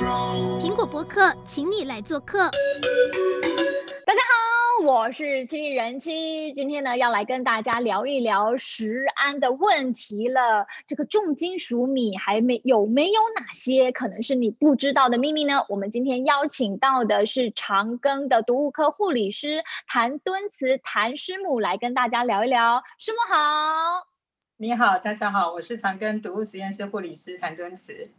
[0.00, 2.50] 苹果播客，请你来做客。
[4.06, 10.66] 大家好，我是七里人妻，今天呢要来跟大家聊一聊食安的问题了。
[10.86, 15.66] 这个重金属米还没有没有哪些可能是你不知道的秘密呢？
[15.68, 22.82] 我们今天邀请到的是长庚的毒物科护理师谭敦慈谭师母来跟大家聊一聊。
[22.96, 24.06] 师母好，
[24.56, 28.10] 你好，大家好，我是长庚毒物实验室护理师谭敦慈。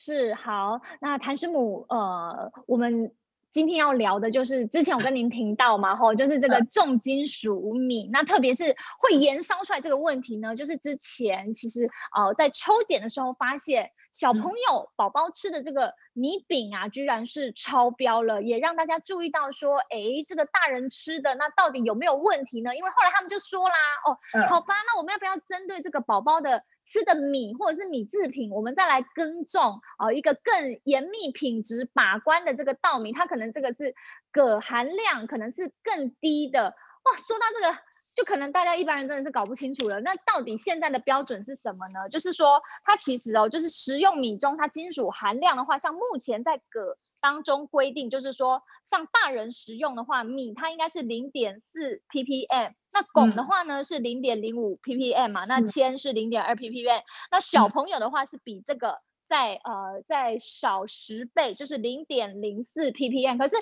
[0.00, 3.12] 是好，那谭师母，呃，我们。
[3.50, 19.96] 今天要聊的就是之前我跟您提到嘛，吼，就是这个重金属米，那特别是会延烧出来这个问题呢，就是之前其实呃在抽检的时候发现小朋友宝宝吃的这个米饼啊，居然是超标了，也让大家注意到说，哎，
[20.26, 22.74] 这个大人吃的那到底有没有问题呢？
[22.74, 24.18] 因为后来他们就说啦，哦，
[24.48, 26.64] 好吧，那我们要不要针对这个宝宝的？
[26.90, 33.94] 吃的米或者是米制品，我们再来耕种啊，一个更严密品质把关的这个稻米，它可能这个是
[34.32, 36.70] 铬含量可能是更低的
[37.04, 37.18] 哇。
[37.18, 37.78] 说到这个，
[38.18, 40.00] 就可能大家一般人真的是搞不清楚了。
[40.00, 42.08] 那到底现在的标准是什么呢？
[42.08, 52.72] 就是说，它其实哦，就是食用米中它金属含量的话，像目前在铬当中规定，就是说，像大人食用的话，米它应该是零点四 ppm。
[52.90, 63.36] 那汞的话呢，是零点零五 ppm 嘛，那铅是零点二 ppm，那小朋友的话是比这个再呃再少十倍，就是零点零四 ppm。
[63.38, 63.56] 可是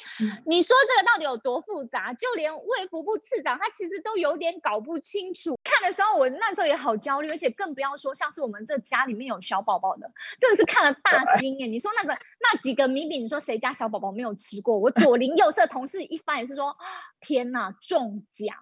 [0.47, 2.15] 你说这个到底有多复杂？
[2.15, 5.59] 就连卫福部次长他其实都有点搞不清楚。
[5.65, 11.67] 看的时候我那时候也好焦虑，而且更不要说像是我们这家里面有小宝宝的，真的是看了大 惊耶。
[11.67, 14.79] 你说那个那几个米饼，你说谁家小宝宝没有吃过？
[14.79, 16.77] 我左邻右舍同事一翻也是说，
[17.21, 18.55] 天哪，中奖！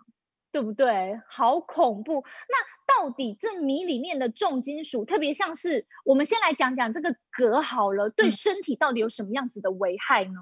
[0.55, 1.21] 对不对？
[1.27, 2.25] 好恐怖！
[2.49, 2.55] 那
[2.87, 10.39] 到底这米里面的重金属，特别像是我们先来讲讲这个铬好了，对身体到底有什么样子的危害呢？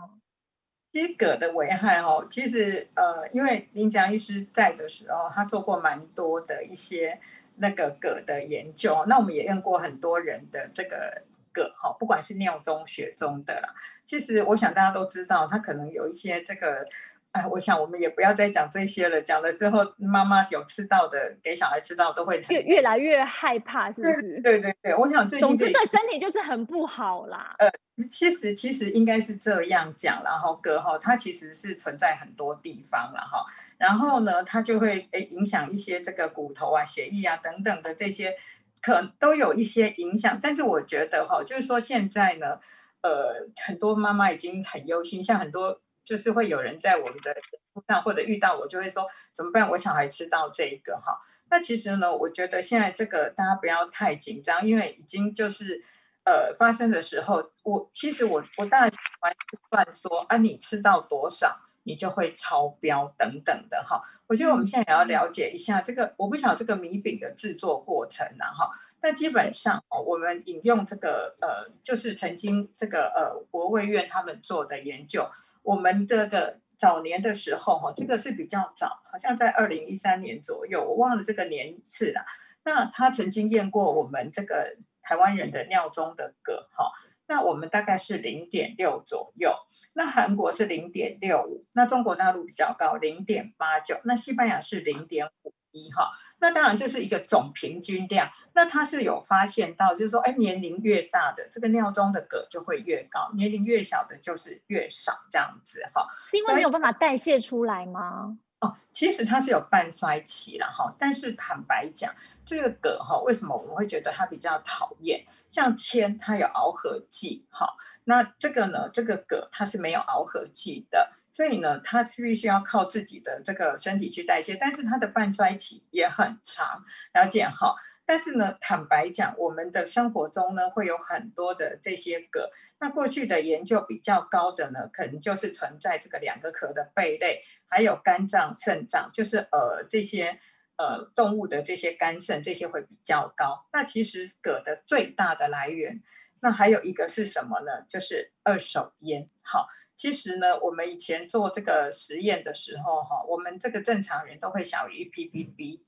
[0.92, 7.18] 其实铬的危害哦，其实呃，因为林强医师在的时候，他做过蛮多的一些
[7.56, 9.02] 那个铬的研究。
[9.08, 11.22] 那我们也用过很多人的这个
[11.54, 13.74] 铬哈，不管是尿中、血中的啦。
[14.04, 16.86] 其实我想大家都知道，它可能有一些这个。
[17.32, 19.20] 哎，我想我们也不要再讲这些了。
[19.22, 24.38] 讲了之后，妈妈有吃到的，给小孩吃到都会越越来越害怕，是不是？
[24.42, 27.54] 对对对，我想最近总之对身体就是很不好啦。
[27.58, 27.70] 呃，
[28.10, 33.42] 其实其实应该是这样讲，然后隔哈，它其实是存在很多地方了哈。
[33.78, 38.36] 然后呢，它就会诶影响一些这个骨头啊、血液啊等等的这些，
[38.82, 40.38] 可都有一些影响。
[40.42, 42.58] 但是我觉得哈，就是说现在呢，
[43.00, 45.80] 呃，很多妈妈已经很忧心，像很多。
[46.04, 47.34] 就是会有人在我们的
[47.74, 49.68] 路上或者遇到我，就会说怎么办？
[49.70, 51.16] 我小孩吃到这一个哈，
[51.50, 55.80] 那其实呢，我觉得现在这个大家不要太紧张，因为已经就是
[56.24, 59.34] 呃发生的时候，我其实我我当然喜欢
[59.70, 64.02] 算说啊，你吃到多少，你就会超标等等的哈。
[64.26, 68.70] 我觉得我们现在也要了解一下这个，我不晓得这个米饼的制作过程呢哈。
[69.00, 75.28] 那基本上哦，我们引用这个呃，就是曾经这个呃国卫院他们做的研究。
[75.62, 82.24] 我们这个早年的时候，哈，这个是比较早，好像在二零一三年左右，我忘了这个年次了。
[82.64, 86.92] 那他曾经验过我们这个台湾人的尿中的铬，哈，
[87.26, 89.52] 那我们大概是零点六左右，
[89.92, 95.52] 那韩国是零点六五，那中国大陆比较高，零点八九，那西班牙是零点五。
[95.72, 98.30] 一哈，那当然这是一个总平均量。
[98.54, 106.06] 那他是有发现到，就是说，哎，年龄越大的这个尿中的铬就会越高，年龄越小的就是越少，这样子哈。
[106.30, 108.38] 是因为没有办法代谢出来吗？
[108.60, 110.94] 哦，其实它是有半衰期了哈。
[110.96, 115.24] 但是坦白讲，这个铬哈，为什么我们会觉得它比较讨厌？
[115.50, 121.10] 像铅，它有螯合剂哈，那这个呢，这个铬它是没有螯合剂的。
[121.32, 126.84] 所以呢，它是必须要靠自己的这个身体去代谢，但是它的半衰期也很长，
[127.14, 127.74] 了解哈。
[128.04, 132.50] 但是呢，坦白讲，我们的生活中呢，会有很多的这些铬。
[132.80, 140.38] 那过去的研究比较高的呢，可能就是存在这个两个壳的贝类，还有肝脏、肾脏，就是呃这些
[140.76, 143.66] 呃动物的这些肝肾，这些会比较高。
[143.72, 146.02] 那其实铬的最大的来源，
[146.40, 147.86] 那还有一个是什么呢？
[147.88, 149.30] 就是二手烟。
[149.40, 149.68] 好。
[150.02, 155.80] 其实呢，我们以前做这个实验的时候，哈，我们这个正常人都会小于一 ppb，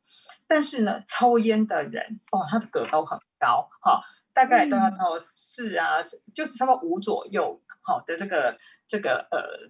[0.47, 4.01] 但是呢，抽烟的人，哦，他的铬都很高，哈，
[4.33, 5.97] 大概都要到四啊，
[6.33, 8.57] 就是差不多五左右，好的这个
[8.87, 9.69] 这个呃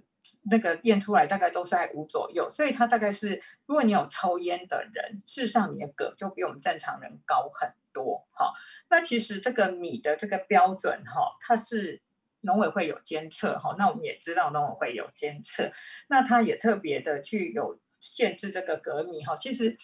[0.51, 8.53] 那个验出来大概都是在五左右，所以它大概是，如果你有抽烟的人，事实上你的铬就比我们正常人高很多哈。
[8.91, 12.03] 那其实这个米的这个标准哈，它是
[12.45, 15.71] 农委会有监测哈，那我们也知道农委会有监测，
[16.09, 19.37] 那他也特别的去有限制这个隔米哈。
[19.37, 19.77] 其实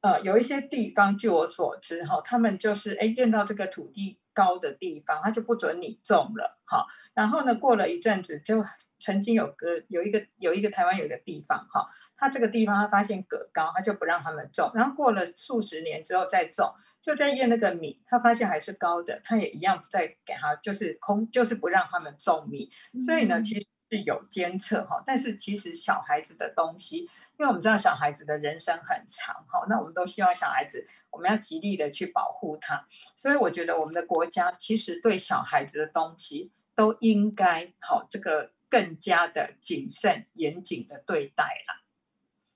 [0.00, 6.86] 呃有一些地方，据我所知哈，他们就是哎验到这个土地高的地方，他就不准你种了哈。
[7.14, 8.64] 然后呢，过了一阵子就。
[9.02, 11.88] 曾经有个有一个有一个台湾有一个地方哈，
[12.18, 14.70] 他这个地方他发现葛高，他就不让他们种。
[14.74, 22.70] 然后过了数十年之后再种，就在验那个米，他发现还是高的，他也一样不再给他就是空，就是不让他们种米。
[23.06, 32.86] 所以呢，其实是有监测哈，但是其实小孩子的东西，因为我们知道小孩子的人生很长哈，那我们都希望小孩子我们要极力的去保护他。
[33.16, 38.52] 所以我觉得我们的国家其实对小孩子的东西都应该好这个。
[38.70, 41.82] 更加的谨慎、严谨的对待了。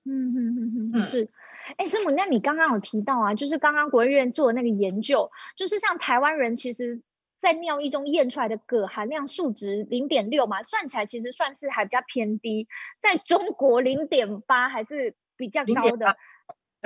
[0.05, 1.29] 嗯嗯嗯嗯，是。
[1.75, 7.01] 哎，师母，那你刚刚有提到啊，就是刚刚国务院做的那个研究，就是像台湾人，其实
[7.35, 12.67] 在尿液中验出来的铬含量数值零点六嘛，算起来其实算是还比较偏低，
[13.01, 16.17] 在中国零点八还是比较高的。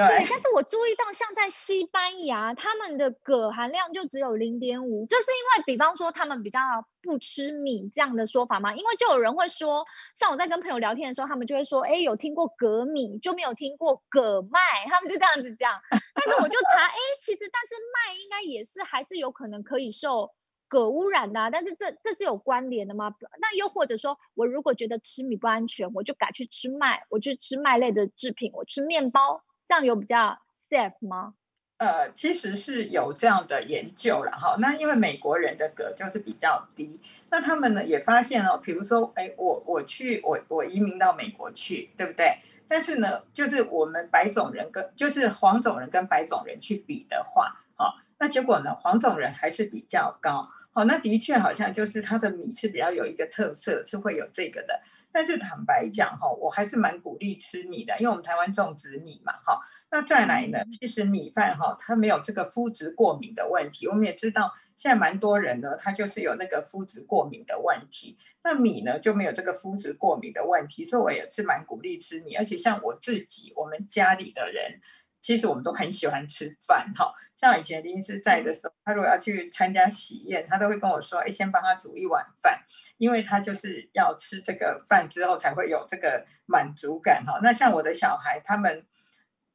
[0.08, 6.60] 对，但是我注意到，像在西班牙，他们的铬含量就只有零点五，这是因为，比方说他们比较
[7.02, 8.74] 不吃米这样的说法吗？
[8.76, 9.86] 因为就有人会说，
[10.16, 15.82] 像我在跟朋友聊天的时候，他们就会说，哎，有听过铬米，就没有听过铬麦，他们就这样子讲。
[15.90, 20.32] 但是我就查，哎，其实但是麦应该也是还是有可能可以受
[20.70, 23.14] 铬污染的，但是这这是有关联的吗？
[23.42, 29.44] 那又或者说我如果觉得吃米不安全，我就改去吃麦，我去吃麦类的制品，我吃面包。
[29.70, 30.36] 这样有比较
[30.68, 31.36] safe 吗？
[31.78, 34.56] 呃，其实是有这样的研究了哈。
[34.60, 37.00] 那因为美国人的铬就是比较低，
[37.30, 42.40] 那他们呢也发现了，比如说，哎，我我去我我移民到美国去，对不对？
[42.68, 50.50] 但是呢，就是我们白种人跟就是黄种人跟白种人去比的话，哈，那结果呢，黄种人还是比较高。
[50.72, 54.80] 好，那的确好像就是它的米是比较有一个特色，是会有这个的。
[55.12, 59.60] 但是坦白讲哈，我还是蛮鼓励吃米的，因为我们台湾种植米嘛，哈。
[59.92, 63.88] 那再来呢，其实米饭哈，它没有这个麸质过敏的问题。
[63.88, 68.16] 我们也知道，现在蛮多人呢，他就是有那个麸质过敏的问题。
[68.44, 72.36] 那米呢就没有这个麸质过敏的问题，所以我也是蛮鼓励吃米。
[72.36, 74.80] 而且像我自己，我们家里的人。
[75.22, 82.60] 其实我们都很喜欢吃饭哈，像以前林医师在的时候，他如果要去参加喜宴，他都会跟我说：“哎，先帮他煮一碗饭，
[82.98, 88.86] 因为他就是要吃这个饭之后才会有这个满足感哈。”那像我的小孩，他们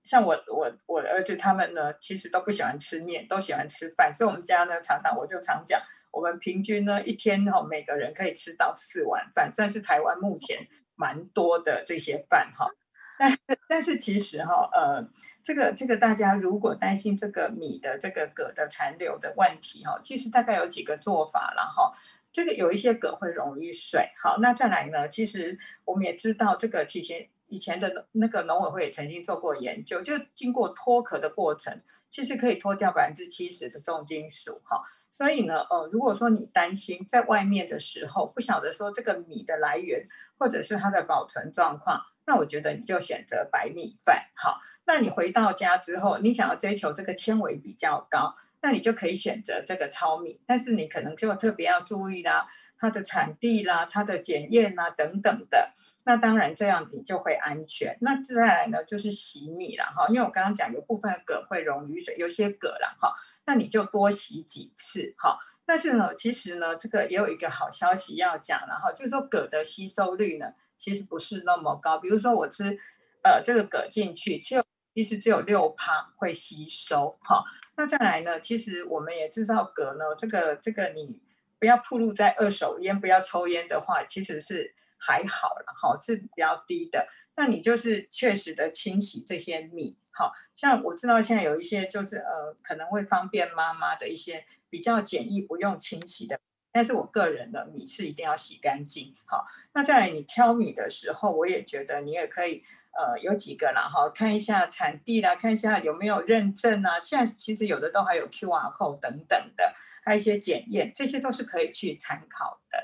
[0.04, 5.80] 像我我我的儿子他们呢，其实都不喜欢吃面，都喜欢吃饭，所以我们家呢常常我就常讲，
[6.12, 10.62] 我们平均呢一天哈，每个人可以吃到四碗饭，算是台湾目前
[10.94, 12.68] 蛮多的这些饭哈。
[13.16, 13.38] 但
[13.68, 15.08] 但是其实哈，呃，
[15.44, 21.92] 这个这个大家如果担心这个米的这个铬的残留的问题哈，其实大概有几个做法了哈。
[22.32, 34.82] 这个有一些铬会溶于水，好，那再来呢，其实我们也知道这个以前以前的那个农委会也曾经做过研究，就经过脱壳的过程，其实可以脱掉百分之七十的重金属哈。
[35.12, 40.06] 所以呢，呃，如果说你担心在外面的时候不晓得说这个米的来源
[40.38, 42.00] 或者是它的保存状况。
[42.26, 44.60] 那我觉得你就选择白米饭，好。
[44.86, 48.34] 那你回到家之后，你想要追求这个纤维比较高，
[48.64, 50.40] 那你就可以选择这个糙米。
[50.46, 52.46] 但是你可能就特别要注意啦，
[52.78, 55.74] 它的产地啦、它的检验啦等等的。
[56.04, 57.96] 那当然这样你就会安全。
[58.00, 65.38] 那接下来呢，就是洗米了哈，因为我刚刚讲有部分铬会溶于水，有些铬了哈，那你就多洗几次哈。
[65.66, 70.46] 但是呢，其实呢，这个也有一个好消息要讲了哈，就是说铬的吸收率呢。
[70.76, 72.76] 其实不是那么高，比如说我吃，
[73.22, 74.62] 呃，这个铬进去，就
[74.94, 77.42] 其实只有六趴会吸收，哈。
[77.76, 81.20] 那再来呢，其实我们也知道格呢，这个这个你
[81.58, 87.08] 不要暴露在二手烟，不要抽烟的话，其实是还好了，哈，是比较低的。
[87.36, 96.38] 那你就是确实的清洗这些米，好，像我知道现在有一些就是呃可能会方便妈妈的一些比较简易不用清洗的。
[96.70, 99.44] 但是我个人的米是一定要洗干净，好。
[99.72, 102.64] 那再来你挑米的时候，我也觉得你也可以，
[102.96, 107.00] 呃，有几个啦，哈，看一下产地啦，看一下有没有认证啊。
[107.00, 109.74] 现在其实有的都还有 QR code 等等的，
[110.04, 112.78] 还有一些检验，这些都是可以去参考的。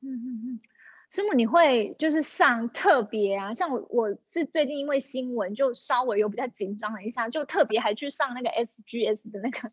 [0.00, 0.60] 嗯嗯嗯，
[1.10, 9.72] 师母，你会就是上特别啊，像我我是最近因为新闻就稍微有比较紧张了一下，就特别还去上那个 SGS 的那个。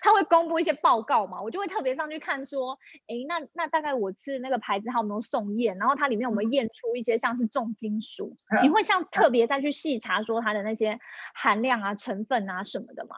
[0.00, 8.36] 他会公布一些报告嘛，我就会特别上去看说，哎，那那大概我吃那个牌子它有没有送验，然后它里面有没有验出一些像是重金属？
[8.50, 10.98] 嗯、你会像特别再去细查说它的那些
[11.34, 13.16] 含量啊、成分啊什么的吗？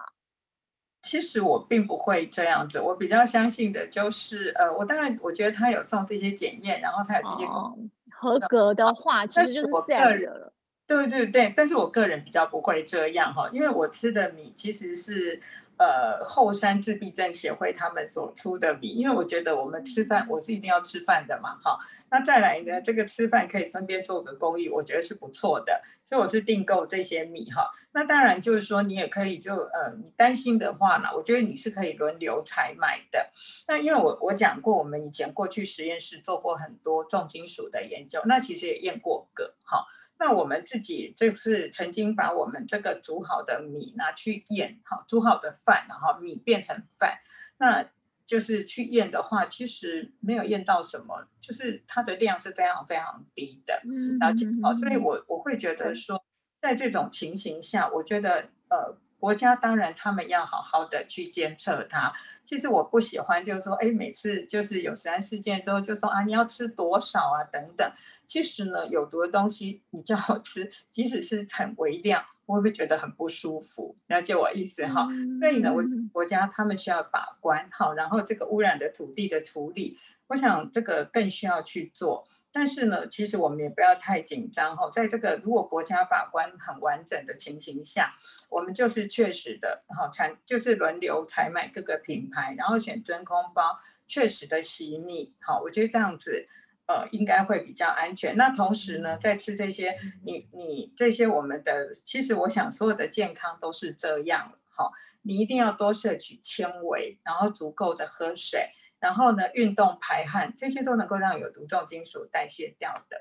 [1.02, 7.76] 其实我并不会这样子，我比较相信的就是，呃，我当然我觉得他有送这些检验，然后他有这些、哦、
[8.11, 10.52] 合格的话，其实就是我个人了。
[10.87, 15.40] 对对对，但是我个人比较不会这样哈，因为我吃的米其实是。
[15.76, 21.78] 呃，后山自闭症协会他们所出的米，因为我觉得我们吃饭，我是一定要吃饭的嘛，哈。
[22.11, 27.69] 那再来呢，这个吃饭可以顺便做个公益，我觉得是不错的，所以我是订购这些米哈。
[27.93, 33.31] 那当然就是说，你也可以就呃，你担心的话呢，我觉得你是可以轮流采买的。
[33.66, 39.85] 那因为我我讲过，我们以前过去实验室做过很多重金属的研究，那其实也验过铬，哈。
[40.25, 47.19] 那我们自己就是曾经把我们这个煮好的米拿去验，哈，煮好的饭，然后米变成饭，
[47.59, 47.87] 那
[48.25, 56.25] 就是去验的话，其实没有验到什么，就是它的量是非常非常低的，嗯，然后哦，所以我我会觉得说，
[56.62, 58.99] 在这种情形下，我觉得呃。
[59.25, 62.12] 国家当然，他们要好好的去监测它。
[62.45, 67.90] 其实我不喜欢，就是说，哎，每次就是有食安事件的时候，就说啊，你要吃多少啊，等等。
[68.26, 73.97] 其实呢，有毒的东西你叫我吃，即使是很微量，我会觉得很不舒服。
[74.09, 75.09] 了解我意思哈？
[75.40, 82.28] 所以呢，我国家他们需要把关好，然后这个污染的土地的处理，我想这个更需要去做。
[82.56, 84.88] 但是呢，其实我们也不要太紧张哈。
[84.88, 88.14] 在这个如果国家把关很完整的情形下，
[88.49, 95.34] 我们就是确实的哈，采就是轮流采买各个品牌，然后选真空包，确实的洗米。
[95.40, 96.46] 好，我觉得这样子
[96.87, 98.37] 呃应该会比较安全。
[98.37, 104.52] 那同时呢，在吃这些你你这些我们的，其实我想所有的健康都是这样。
[104.76, 104.92] 好，
[105.23, 108.68] 你一定要多摄取纤维，然后足够的喝水。
[109.04, 113.18] 然后呢，运动排汗，这些都能够让有毒重金属代谢掉的。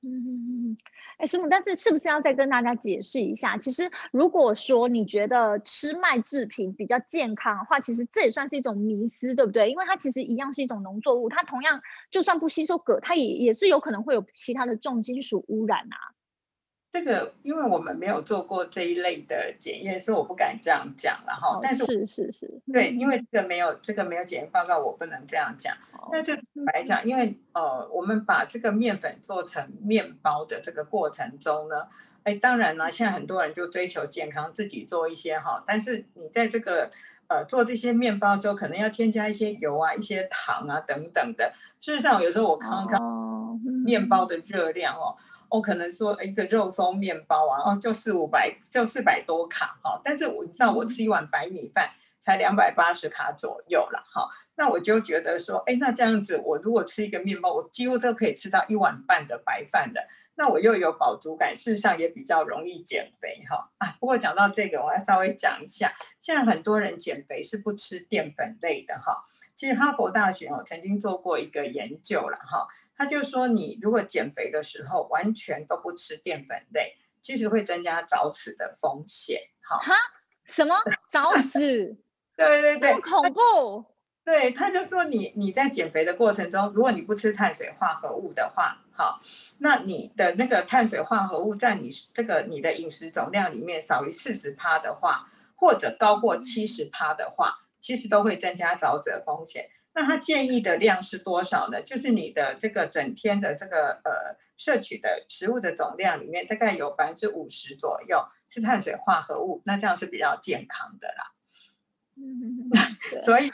[0.00, 0.76] 嗯嗯嗯，
[1.16, 3.58] 哎，师母，但是是不是要再跟大家解释一下？
[3.58, 9.72] 其实如果说你觉得吃麦制品比较健康的话，其实这也算是一种迷思，对不对？
[9.72, 11.82] 因为它其实一样是一种农作物，它同样
[12.12, 16.14] 就算不吸收铬，它也也是有可能会有其他的重金属污染啊。
[16.90, 21.56] 这个，因为我们没有做过这一类的检验，所以我不敢这样讲了哈。
[21.56, 25.74] 哦、但是是是是，对，因为这个没有这个没有检验报告，我不能这样讲。
[25.92, 26.34] 哦、但是
[26.72, 31.86] 来讲，因为呃，我们把这个面粉做成面包的这个过程中呢，
[32.24, 35.62] 哎，当然呢，现在很多人就追求健康，自己做一些哈。
[35.66, 36.90] 但是你在这个
[37.28, 41.52] 呃做这些面包的时候，可能要添加一些油啊、一些糖啊等等的。
[41.82, 42.98] 事实上，有时候我看看
[43.84, 45.14] 面包的热量哦。
[45.50, 50.00] 我可能说一个肉松面包啊，哦，就四五百，就四百多卡哈。
[50.04, 51.90] 但是我你知道我吃一碗白米饭
[52.20, 54.28] 才两百八十卡左右了哈。
[54.56, 60.06] 那我就觉得说，哎，那这样子，我如果吃一个面包，我几乎都可以吃到一碗半的白饭的。
[60.34, 63.70] 那我又有饱足感，事实上也比较容易减肥哈。
[63.78, 69.24] 啊，不过讲到这个，我要稍微讲一下，现在很多人减肥是不吃淀粉类的哈。
[69.58, 79.40] 其实哈佛大学哦曾经做过一个研究了哈，他就说你如果减肥的时候完全都不吃淀粉类，其实会增加早死的风险。
[79.60, 79.80] 哈？
[80.44, 80.76] 什么
[81.10, 81.58] 早死？
[82.38, 83.84] 对对对，恐怖。
[84.24, 89.20] 对，他就说你你在减肥的过程中，如果你不吃碳水化合物的话，好，
[89.58, 97.64] 那你的那个碳水化合物在你这个你的饮食总量里面少于四十趴的话，或者高过七十趴的话。
[97.80, 99.68] 其实都会增加早死的风险。
[99.94, 101.82] 那他建议的量是多少呢？
[101.82, 111.32] 就是你的这个整天的这个呃摄取的食物的总量里面，大概有百分之五十左右是碳水化合物，那这样是比较健康的啦。
[112.20, 112.70] 嗯，
[113.22, 113.50] 所以，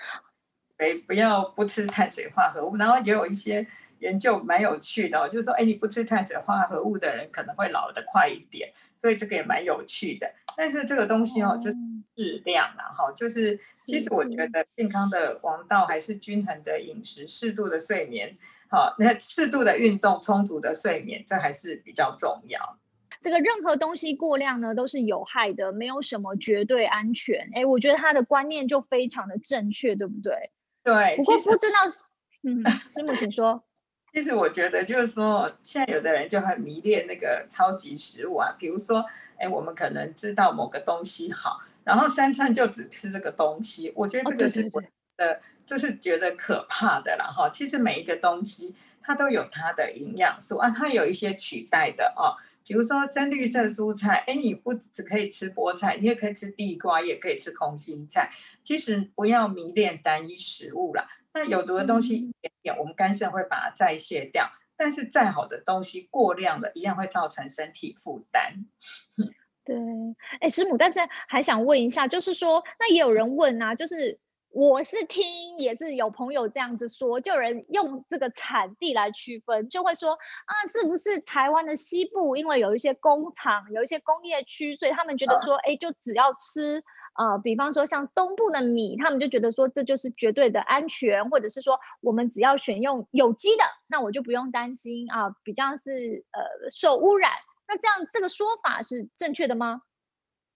[0.77, 2.77] 哎，不要不吃碳水化合物。
[2.77, 3.67] 然后也有一些
[4.01, 8.73] 研究蛮有趣的，就是说，哎，你不吃碳水化合物的人可能会老得快一点，
[9.05, 10.33] 所以这个也蛮有趣的。
[10.57, 11.77] 但是这个东西哦，就是。
[12.17, 13.59] 质量啦，哈，就是
[13.89, 18.39] 其实我觉得健康的王道还是均衡的饮食、适度的睡眠，
[18.71, 22.79] 好，那适度的运动、充足的睡眠，这还是比较重要。
[23.21, 27.51] 这个任何东西过量呢，都是有害的，没有什么绝对安全。
[27.53, 30.53] 哎，我觉得他的观念就非常的正确，对不对？
[30.85, 31.17] 对。
[31.17, 31.79] 不过不知道，
[32.45, 33.65] 嗯，师母请说。
[34.15, 39.05] 其实我觉得就是说，现在有的人就很迷恋那个超级食物啊，比如说，
[39.37, 41.61] 哎，我们可能知道某个东西好。
[41.83, 44.81] 然后三餐就只吃这个东西，我觉得这个是我
[45.17, 47.51] 的，这是觉得可怕的了哈。
[47.53, 52.39] 其实每一个东西它都有它的营养素啊，它有一些取代的哦。
[52.65, 58.31] 比如说深绿色蔬菜，哎，你不只可以吃菠菜，你也可以吃地瓜，也可以吃空心菜。
[58.63, 61.05] 其实不要迷恋单一食物啦。
[61.35, 64.51] 那有毒的东西一点点，我们肝肾会把它代谢掉。
[64.77, 68.65] 但是再好的东西，过量的一样会造成身体负担。
[69.65, 69.77] 对，
[70.41, 74.19] 哎，师母，但是还想问一下，就是说，那也有人问啊，就是。
[74.55, 86.85] 我是听，也是有朋友这样子说，就有人用这个产地来区分，就会说啊，是不是台湾的西部，因为有一些工厂，有一些工业区，所以他们觉得说，哎，就只要吃，
[87.19, 97.33] 呃，比方说像东部的米，他们就觉得说这就是绝对的安全，或者是说我们只要选用有机的，那我就不用担心啊，比较是呃受污染。
[97.67, 99.83] 那这样这个说法是正确的吗？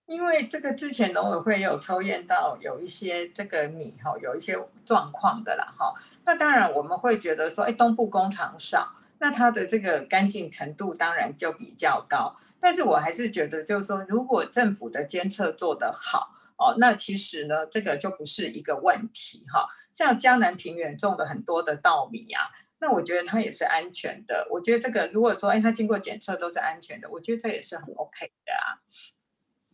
[0.09, 12.35] 因为这个之前农委会有抽验到有一些这个米哈有一些状况的啦哈，那当然我们会觉得说，哎，东部工厂少，那它的这个干净程度当然就比较高。
[12.59, 19.69] 但是我还是觉得，就是说，如果政府的监测做得好哦，那其实呢，这个就不是一个问题哈。
[19.93, 22.49] 像江南平原种了很多的稻米啊，
[22.81, 24.49] 那我觉得它也是安全的。
[24.51, 28.81] 我觉得这个如果说，哎，它经过检测都是安全的，我觉得这也是很 OK 的啊。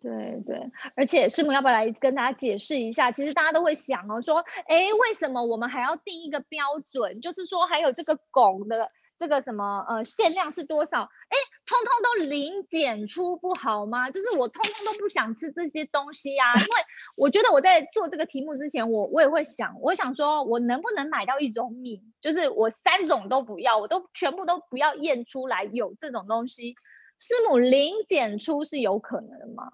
[0.05, 3.11] 对对，而且师母要不要来跟大家解释一下？
[3.11, 7.23] 其实大家都会想哦，说，哎，为什么我们还要定一个标准？
[7.23, 11.05] 就是说，还有这个汞的这个什么呃限量是多少？
[11.05, 14.11] 哎，通通都零检出不好吗？
[14.11, 16.73] 就是我通通都不想吃这些东西呀、啊，因为
[17.17, 26.75] 我觉得我在做这个题目之前，我我也会想，我想说我能不能买到一种米，就是我三种都不要，我都全部都不要验出来有这种东西。
[27.17, 29.71] 师母零检出是有可能的吗？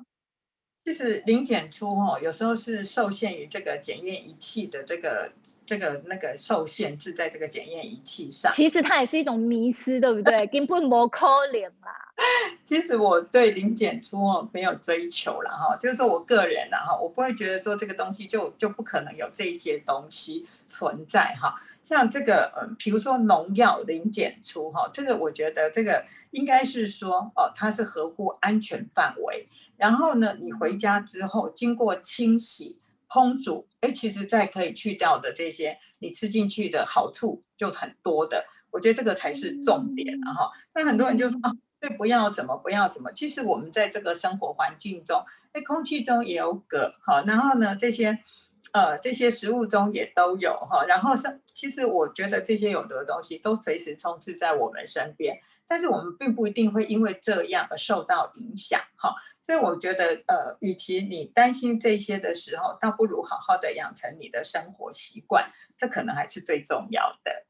[0.84, 5.30] 就是零检出哦，有时候是受限于这个检验仪器的这个
[5.66, 8.50] 这个那个受限制在这个检验仪器上。
[8.52, 10.46] 其实它也是一种迷失，对不对？
[10.46, 11.99] 根本无可能啦。
[12.64, 21.54] 其实我对零检出哦没有追求了哈，就是说我个人然后我不会觉得说这个东西就就不可能有这些东西存在哈。
[21.82, 29.48] 像这个，嗯，比如说农药零检出哈，这个我觉得这个应该是说，哦，它是合乎安全范围。
[29.78, 38.44] 然后呢，你回家之后经过清洗、烹煮，哎，其实再可以去掉的这些，你吃进去的好处就很多的。
[38.70, 40.52] 我觉得这个才是重点了哈。
[40.74, 43.10] 那很多人就说啊，对，不要什么，不要什么。
[43.12, 48.18] 其实我们在这个生活环境中，哎，空气中也有铬，哈，然后呢，这些。
[48.72, 59.12] 呃，这些食物中也都有哈，然后是其实我觉得这些有毒的东西都随时充斥在我们身边，但是我们并不一定会因为这样而受到影响哈，
[59.42, 67.46] 所以我觉得呃，与其你担心这些的时候，倒不如好好的养成你的生活习惯，这可能还是最重要的。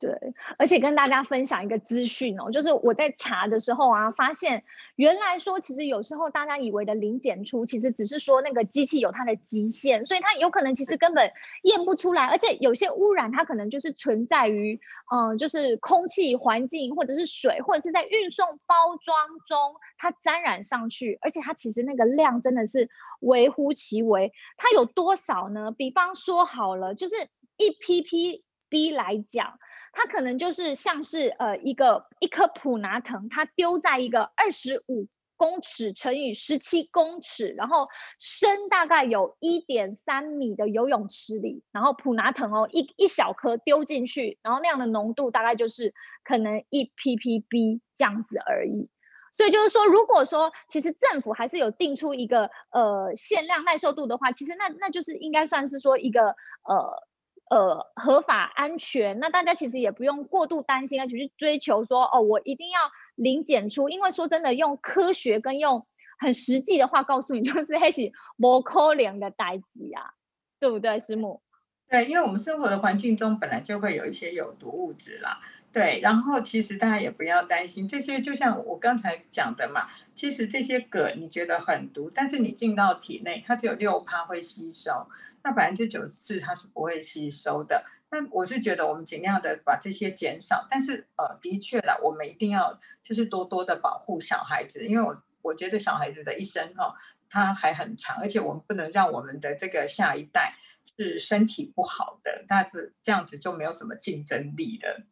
[0.00, 4.64] 对，而且跟大家分享一个资讯哦，就是我在查的时候啊，发现
[4.96, 14.78] 原来说其实有时候大家以为的零检出，其实只是说那个机器有它的极限，所以它有可能其实根本验不出来，而且有些污染它可能就是存在于
[15.10, 25.70] 嗯，就是空气环境或者是水，或者是在运送包装中它沾染上去，而且它其实那个量真的是微乎其微，它有多少呢？
[25.70, 27.14] 比方说好了，就是
[27.56, 29.58] 一 ppb 来讲。
[29.94, 48.88] 它可能就是像是呃一个一颗普拿藤，它丢在一个二十五公尺乘以十七公尺，然后深大概有一点三米的游泳池里，然后普拿藤哦一一小颗丢进去，然后那样的浓度大概就是可能一 ppb 这样子而已。
[49.32, 56.36] 所以就是说，如果说其实政府还是有定出一个呃限量耐受度的话，其实那那就是应该算是说一个
[56.68, 57.08] 呃。
[57.54, 62.80] 呃，合法安全，那大家其实也不用过度担心，而且去追求说，哦，我一定要
[63.14, 65.86] 零检出，因为说真的，用科学跟用
[66.18, 69.64] 很实际的话告诉你， 就是还是不可能的代志
[69.94, 70.18] 啊，
[70.58, 71.42] 对不对，师母？
[71.88, 75.38] 对，因为我们生活的环境中本来就会有一些有毒物质啦，
[75.74, 85.08] 对，然后其实大家也不要担心这些，就像我刚才讲的嘛，其实这些铬你觉得很毒，但是你进到体内，它只有六趴会吸收，
[85.42, 87.84] 那百分之九十四它是不会吸收的。
[88.12, 96.94] 那我是觉得我们尽量的把这些减少，但是呃，的确啦，我们一定要就是多多的保护小孩子，因为我我觉得小孩子的一生、哦，
[97.28, 100.52] 他还很长，而且我们不能让我们的这个下一代。
[100.96, 105.04] 是身体不好的，那这这样子就没有什么竞争力了。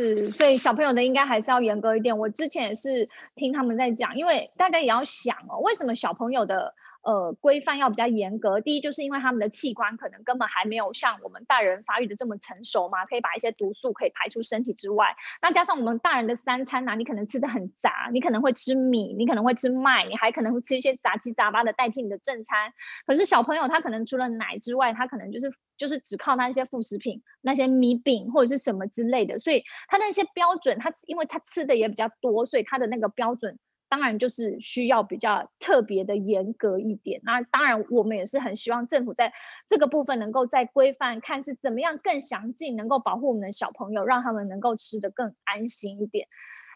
[0.00, 2.16] 是，所以小朋友的应该还是要严格一点。
[2.16, 8.62] 我之前也是听他们在讲，因为大家也要想哦，为什么小朋友的呃规范要比较严格。
[8.62, 15.16] 第一，就是因为他们的器官可能根本还没有像我们大人发育的这么成熟嘛，可以把一些毒素可以排出身体之外。
[15.42, 22.72] 那加上我们大人的三餐呐、啊，你可能吃的很杂，你可能会吃米，你可能会吃麦，你还可能会吃一些杂七杂八的代替你的正餐。
[23.06, 33.58] 可是小朋友他可能除了奶之外，他可能就是就是只靠那些副食品，那些米饼或者是什么之类的，所以他那些标准，他因为他吃的也比较多，所以他的那个标准。
[33.88, 37.20] 当然就是需要比较特别的严格一点。
[37.24, 39.32] 那当然，我们也是很希望政府在
[39.68, 46.28] 这个部分能够再规范，看是怎么样更详尽，能够保护我们的小朋友，让他们能够吃得更安心一点。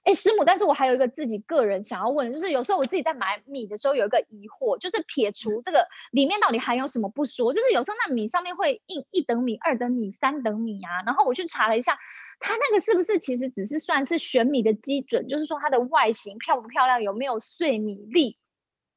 [0.04, 11.98] 哎，师母，但是我还有一个自己个人想要问，就是有时候我自己在买米的时候有一个疑惑，就是撇除这个里面到底含有什么不说，就是有时候那米上面会印一等米、二等米、三等米啊，然后我去查了一下。
[12.40, 18.36] 它那个是不是其实只是算是选米的基准，就是说它的外形漂不漂亮，有没有碎米粒？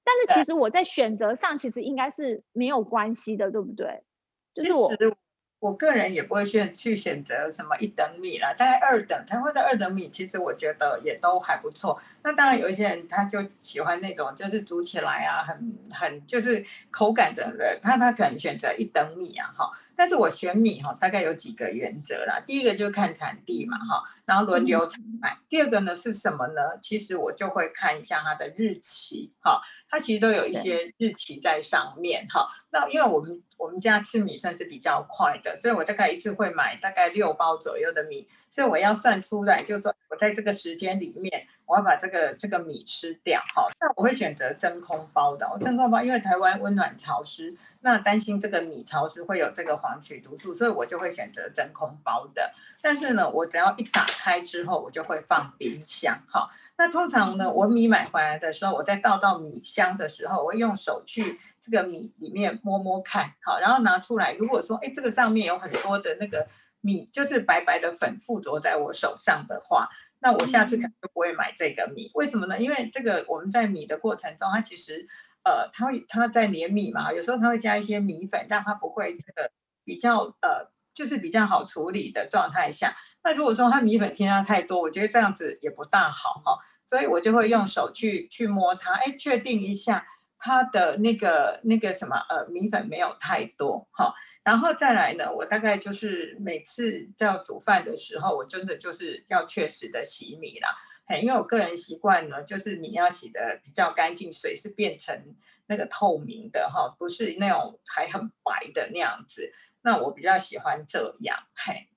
[0.03, 4.03] 但是其实我在选择上其实应该是没有关系的，对不对？
[4.53, 4.91] 就是我。
[5.67, 11.99] 我个人也不会去去选择什么一等米啦，大概二等，台湾的二等米其实我觉得也都还不错。
[12.23, 19.69] 那当然有一些人他就喜欢那种就是煮起来啊，很很就是口感的人，那他可能选择一等米啊，哈。
[19.93, 22.39] 但是我选米哈，大概有几个原则啦。
[22.45, 25.35] 第一个就是看产地嘛，哈，然后轮流采买。
[25.49, 26.77] 第二个呢是什么呢？
[26.81, 32.47] 其实我就会看一下它的日期，哈，它其实都有一些日期在上面，哈。
[32.89, 43.67] 因为我们我们家吃米算是比较快的，所以我大概一次会买大概六包左右的米，所以我要算出来，就说我在这个时间里面，我要把这个这个米吃掉，哈。
[43.79, 52.53] 那我会选择真空包的，真空包，因为台湾温暖潮湿，那担心这个米潮湿会有这个黄曲毒素，所以我就会选择真空包的。
[52.81, 56.49] 但是呢，我只要一打开之后，我就会放冰箱，哈。
[56.77, 64.33] 那通常呢，我米买回来的时候，我在倒到米箱的时候，我会用手去这个米里面摸摸看，好，然后拿出来。
[64.33, 66.47] 如果说，哎，这个上面有很多的那个
[66.81, 72.09] 米，就是白白的粉附着在我手上的话，那我下次可能就不会买这个米。
[72.13, 72.59] 为什么呢？
[72.59, 75.07] 因为这个我们在米的过程中，它其实，
[75.43, 79.51] 呃，它它在碾米嘛，有时候它会加一些米粉，让它不会这个
[79.83, 80.71] 比较呃。
[80.97, 82.91] 就是比较好处理的状态下，
[83.23, 86.57] 那如果说它米粉添加太多，我觉得这样子也不大好哈，
[86.89, 90.03] 所以我就会用手去去摸它，哎，确定一下
[90.39, 105.35] 它的那个那个什么呃米粉没有太多哈，然后再来呢，我大概就是每次在要煮饭的时候，我真的就是要确实的洗米啦，嘿，因为我个人习惯呢，就是米要洗的比较干净，水是变成
[105.67, 109.51] 那个透明的哈，不是那种还很白的那样子。
[109.81, 111.89] 那我比较喜欢这样，嘿，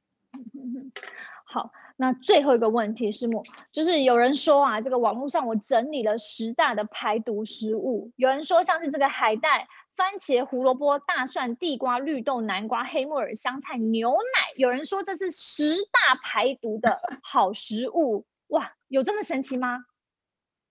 [1.44, 3.28] 好，那最后一个问题是，
[3.72, 19.84] 就是有人说啊，这个网络上我整理了十大的排毒食物，有人说像是这个海带、番茄、胡萝卜、大蒜、地瓜、绿豆、南瓜、黑木耳、香菜、牛奶，有人说这是十大排毒的好食物，哇，有这么神奇吗？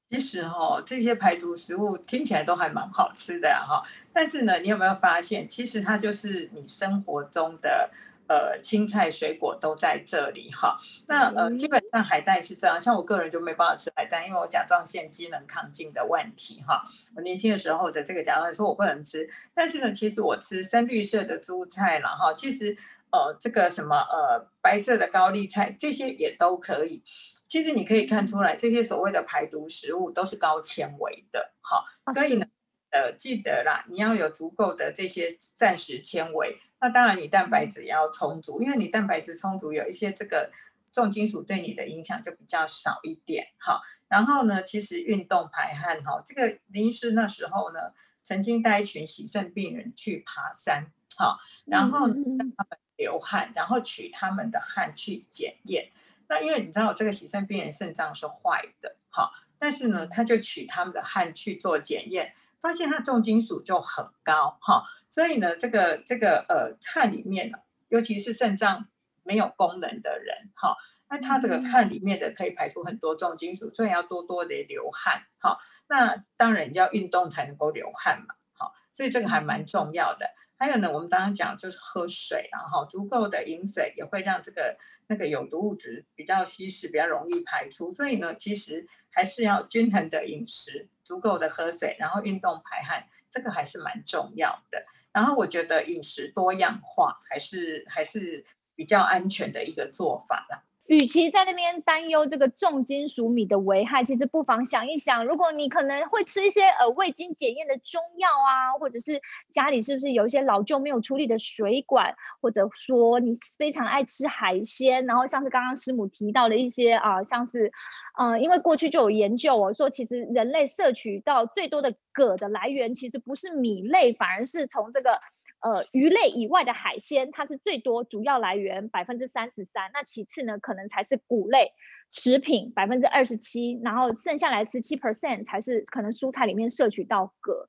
[0.09, 3.83] 其实哈，这些排毒食物听起来都还蛮好吃的哈。
[4.11, 7.91] 但是呢，你有没有发现，其实它就是你生活中的
[8.29, 10.79] 呃青菜水果都在这里哈。
[11.07, 16.83] 那呃，基本上海带是这样，像我个人就没办法吃海带，因为我甲状腺机能亢进的问题哈。
[17.15, 22.33] 我年轻的时候的这个甲状腺说我不能吃，但是呢，其实我吃深绿色的蔬菜了哈。
[22.35, 22.77] 其实
[23.11, 27.03] 呃，这个什么呃白色的高丽菜这些也都可以。
[27.47, 32.45] 其实你可以看出来，这些所谓的排毒食物都是高纤维的，哈，所以呢，
[32.91, 36.59] 呃，记得啦，你要有足够的这些膳食纤维。
[36.81, 40.49] 那当然，你蛋白质也要充足，因为你蛋白质充足，有一些这个
[40.91, 43.81] 重金属对你的影响就比较少一点，哈。
[44.07, 47.79] 然后呢，其实运动排汗，哈，这个林医师那时候呢，
[48.23, 55.91] 曾经带一群洗肾病人去爬山，哈，然后让他们流汗，然后取他们的汗去检验。
[56.29, 68.87] 那因为你知道这个洗肾病人肾脏是坏的，好，但是呢，他就取他们的汗去做检验，发现它重金属就很高，哈，所以呢，这个这个呃汗里面呢，尤其是肾脏
[69.23, 70.75] 没有功能的人，哈，
[71.09, 80.29] 那他这个汗里面的可以排出很多重金属，所以要多多的流汗，哦，那当然你要运动才能够流汗嘛，好，所以这个还蛮重要的。
[80.59, 87.93] 还有呢，我们刚刚讲就是喝水，然后足够的饮水也会让这个那个有毒物质比较稀释，比较容易排出。
[87.93, 94.85] 所以呢，其实还是要均衡的饮食，足够的喝水，然后运动排汗，这个还是蛮重要的。
[95.13, 98.43] 然后我觉得饮食多样化还是还是
[98.75, 100.61] 比较安全的一个做法啦。
[100.89, 109.21] 与其在那边担忧这个重金属米的危害，其实不妨想一想，如果你可能会吃一些呃未经检验的中药啊，或者是
[109.51, 117.71] 家里是不是有一些老旧没有处理的水管，或者说你非常爱吃海鲜，然后像是刚刚师母提到的一些啊、像是，
[118.17, 125.19] 呃，因为过去就有研究哦，说其实人类摄取到最多的铬的来源，其实不是米类，反而是从这个。
[125.61, 131.73] 呃，鱼类以外的海鲜，它是最多主要来源百分之三十三，那其次呢，可能才是谷类
[132.09, 137.67] 食品百分之二十七，然后剩下来十七 percent 才是可能蔬菜里面摄取到铬。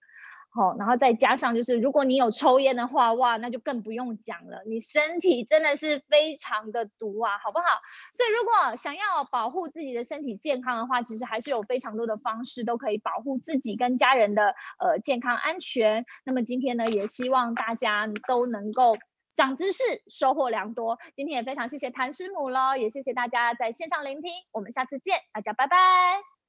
[0.52, 7.64] 好，然后再加上就是，如果你有抽烟的话，哇，那就更不用讲了，你身体真的是非常的毒啊，好不好？
[8.12, 16.04] 所以如果想要保护自己的身体健康的话，其实还是有非常多的方式都可以保护自己跟家人的呃健康安全。
[16.24, 18.98] 那么今天呢，也希望大家都能够
[19.36, 20.98] 长知识，收获良多。
[21.14, 26.39] 今天也非常谢谢谭师母喽，也谢谢大家在线上聆听，我们下次见，大家拜拜。